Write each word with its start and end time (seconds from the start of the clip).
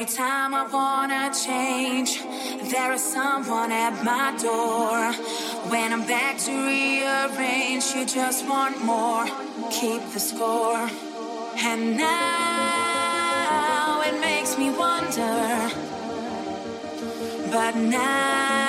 Every 0.00 0.14
time 0.14 0.54
I 0.54 0.62
wanna 0.62 1.34
change, 1.34 2.22
there 2.70 2.92
is 2.92 3.02
someone 3.02 3.72
at 3.72 4.04
my 4.04 4.30
door. 4.40 5.12
When 5.72 5.92
I'm 5.92 6.06
back 6.06 6.38
to 6.46 6.52
rearrange, 6.52 7.84
you 7.96 8.06
just 8.06 8.48
want 8.48 8.84
more. 8.84 9.26
Keep 9.72 10.12
the 10.12 10.20
score. 10.20 10.88
And 11.58 11.96
now 11.96 14.02
it 14.06 14.20
makes 14.20 14.56
me 14.56 14.70
wonder. 14.70 15.68
But 17.50 17.74
now 17.74 18.67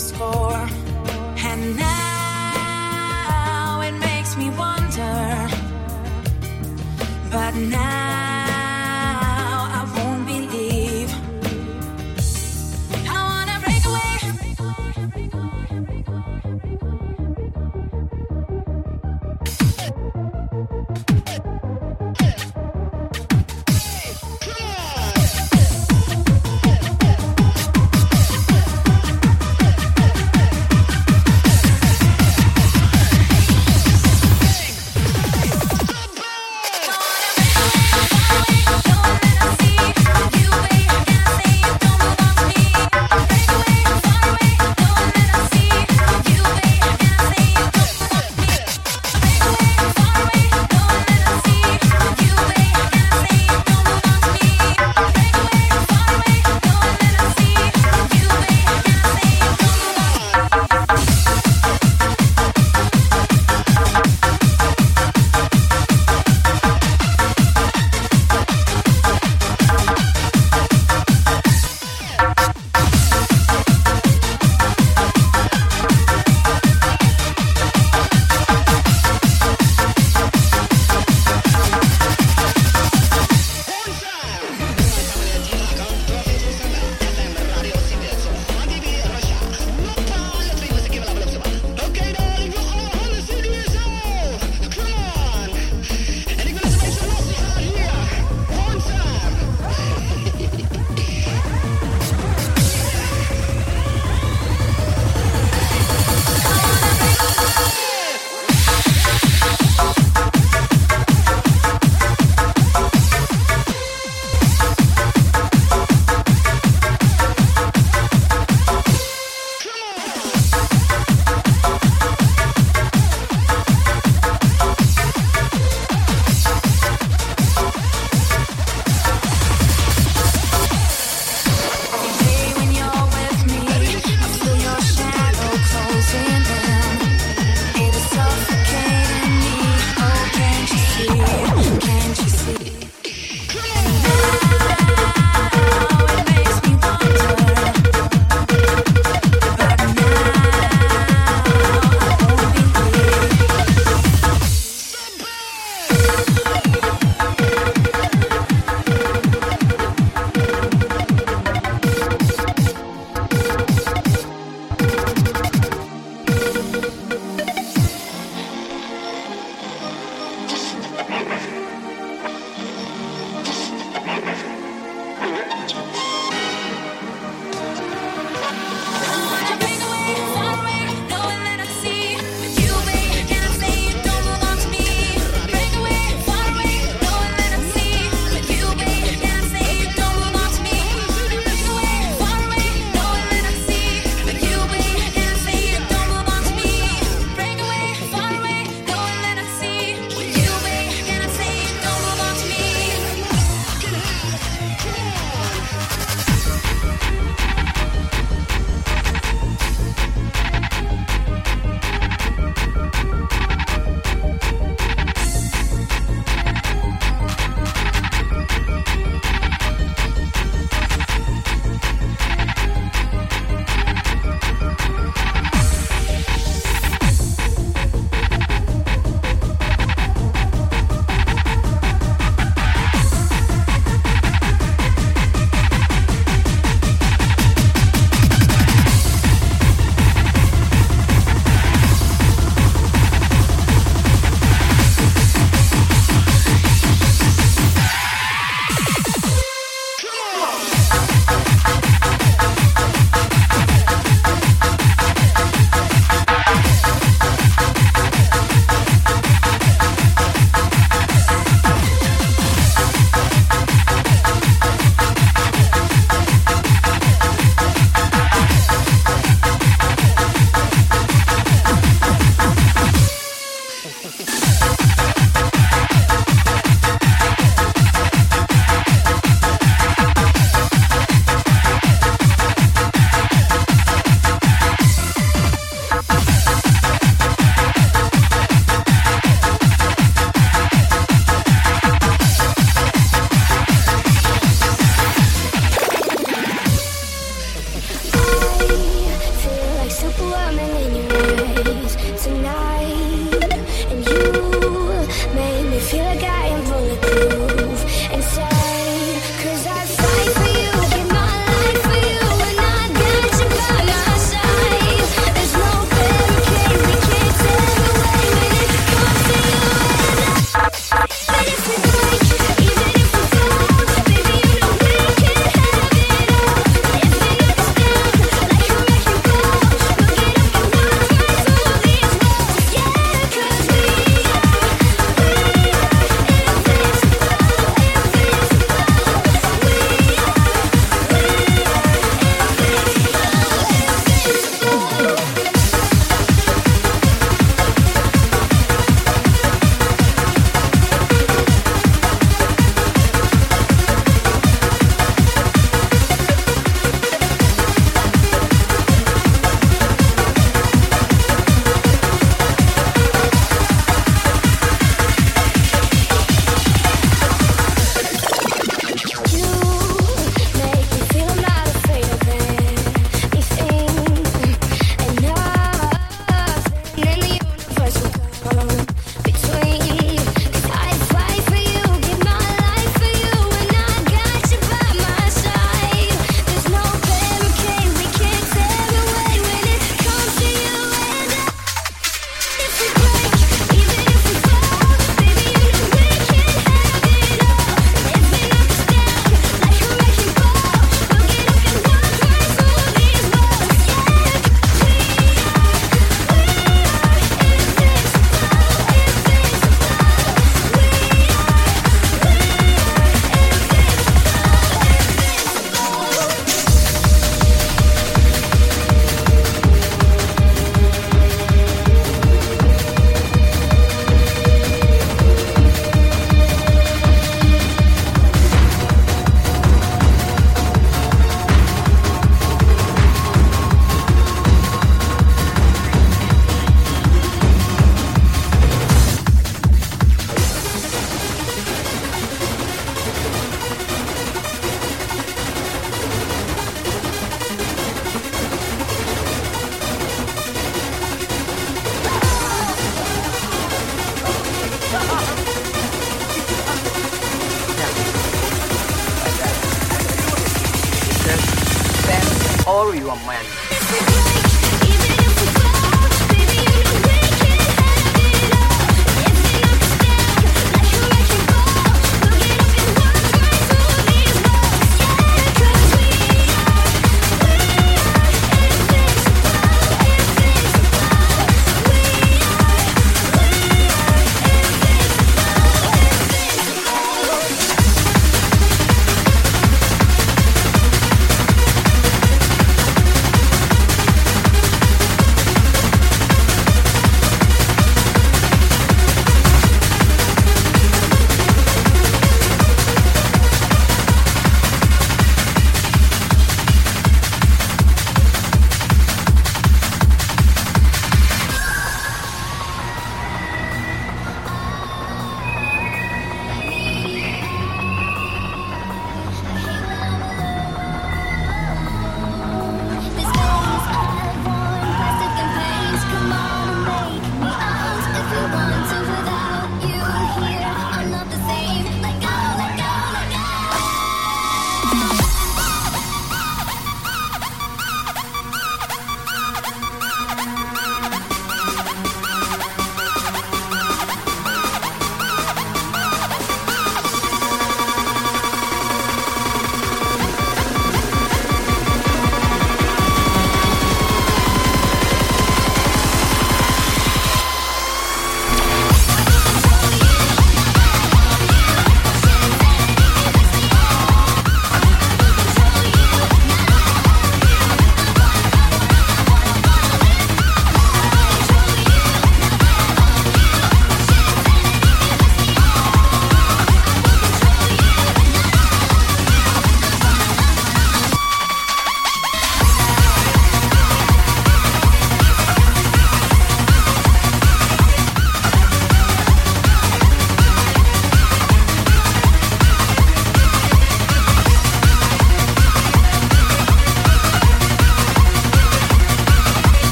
Score. 0.00 0.66
And 1.48 1.76
now 1.76 3.80
it 3.82 3.92
makes 3.92 4.36
me 4.36 4.50
wonder. 4.50 5.48
But 7.30 7.54
now 7.54 8.09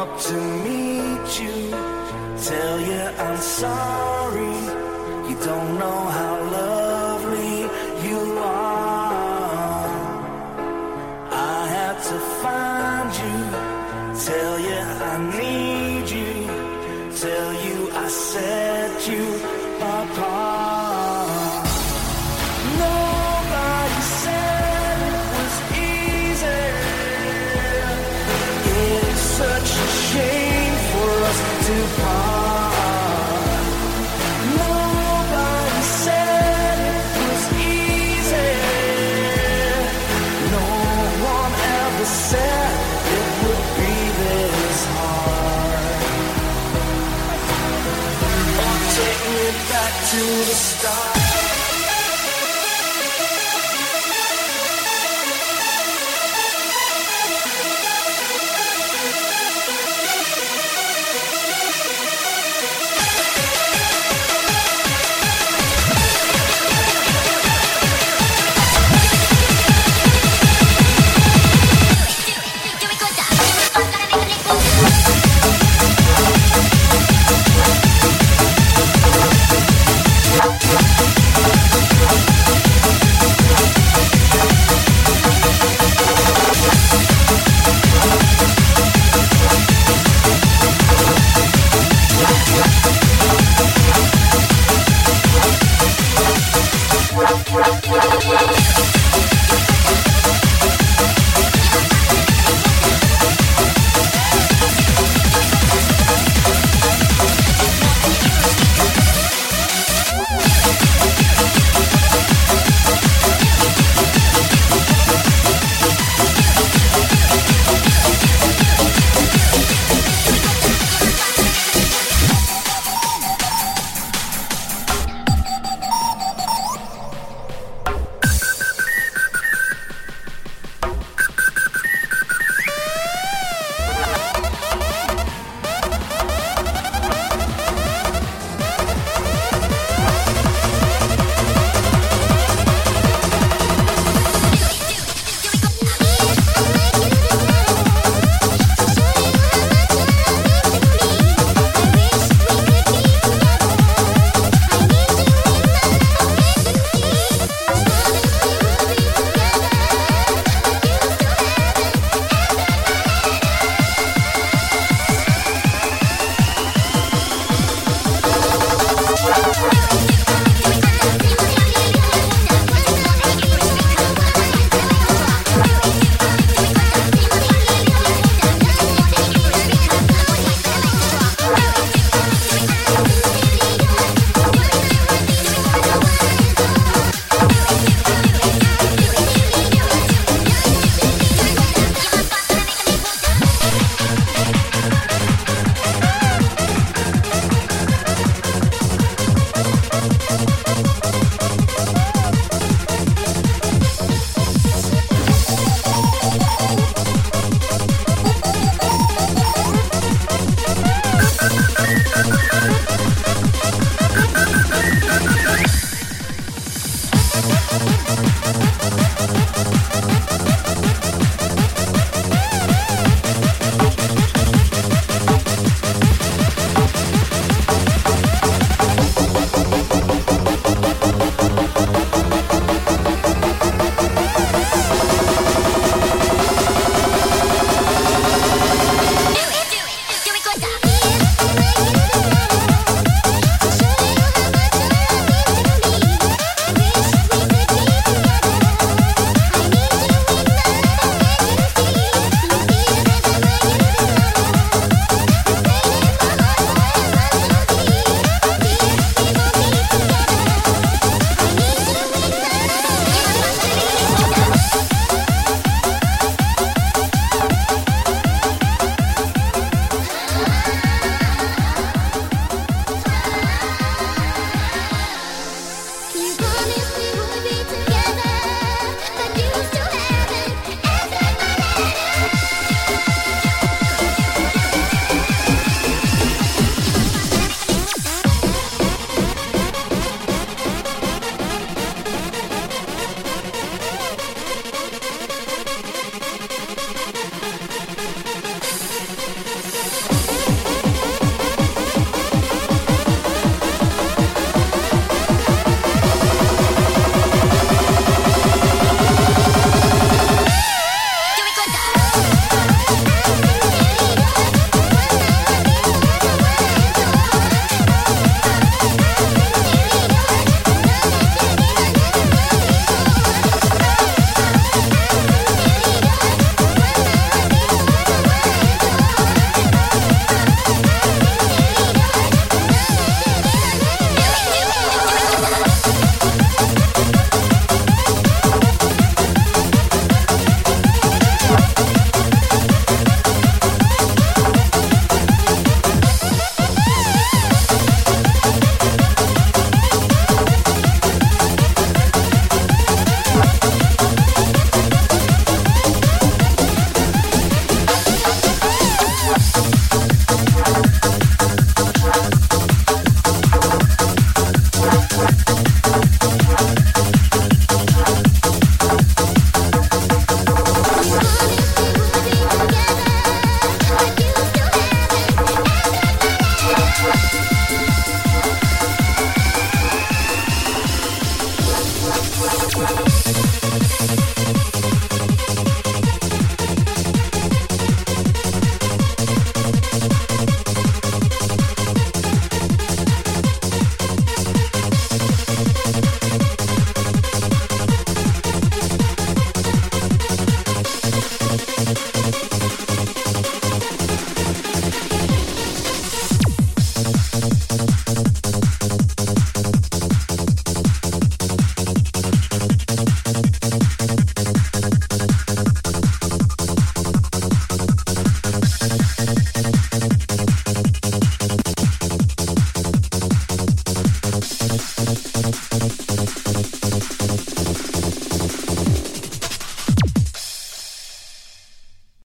up 0.00 0.18
to 0.18 0.32
meet 0.64 1.28
you, 1.42 1.70
tell 2.48 2.80
you 2.80 3.02
I'm 3.26 3.36
sorry. 3.36 4.56
You 5.28 5.36
don't 5.44 5.78
know 5.78 6.00
how 6.16 6.50
love. 6.52 6.79